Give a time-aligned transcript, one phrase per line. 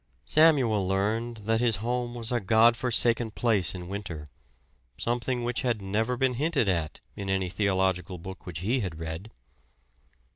[0.25, 4.25] Samuel learned that his home was a God forsaken place in winter
[4.97, 9.29] something which had never been hinted at in any theological book which he had read.